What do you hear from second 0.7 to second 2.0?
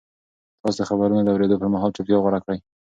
د خبرونو د اورېدو پر مهال